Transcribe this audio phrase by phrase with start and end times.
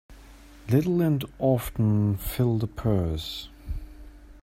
[0.67, 3.49] Little and often fill the purse.